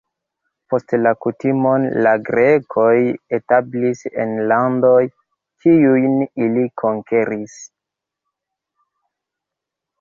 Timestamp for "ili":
6.49-6.67